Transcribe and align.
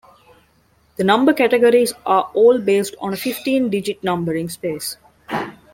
The 0.95 1.03
number 1.03 1.31
categories 1.31 1.93
are 2.07 2.31
all 2.33 2.57
based 2.57 2.95
on 2.99 3.13
a 3.13 3.17
fifteen-digit 3.17 4.03
numbering 4.03 4.49
space. 4.49 4.97